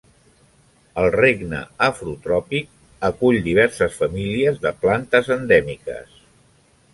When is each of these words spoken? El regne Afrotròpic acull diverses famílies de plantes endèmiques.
El 1.01 1.09
regne 1.15 1.59
Afrotròpic 1.87 2.71
acull 3.11 3.37
diverses 3.49 3.99
famílies 4.01 4.59
de 4.65 4.73
plantes 4.87 5.31
endèmiques. 5.37 6.19